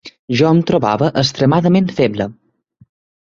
Jo 0.37 0.45
em 0.51 0.61
trobava 0.69 1.09
extremament 1.23 1.93
feble 1.99 2.27